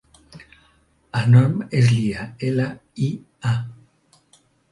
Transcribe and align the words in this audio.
El 1.19 1.27
nom 1.33 1.53
és 1.81 1.91
Lia: 1.97 2.25
ela, 2.49 2.67
i, 3.09 3.13
a. 3.53 3.55